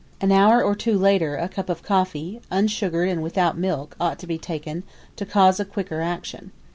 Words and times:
An 0.19 0.31
hour 0.31 0.63
or 0.63 0.73
two 0.75 0.97
later 0.97 1.35
a 1.35 1.47
cup 1.47 1.69
of 1.69 1.83
coffee, 1.83 2.41
unsugared 2.49 3.07
and 3.07 3.21
without 3.21 3.55
milk, 3.55 3.95
ought 3.99 4.17
to 4.17 4.25
be 4.25 4.39
taken, 4.39 4.81
to 5.15 5.27
cause 5.27 5.59
a 5.59 5.63
quicker 5.63 6.01
action. 6.01 6.49